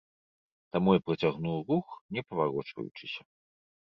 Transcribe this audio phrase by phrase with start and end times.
[0.77, 3.21] Таму я працягнуў рух, не паварочваючыся.